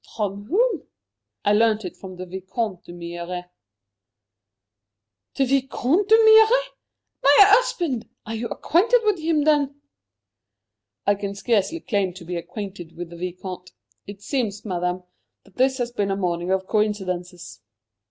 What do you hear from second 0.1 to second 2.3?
From whom?" "I learnt it from the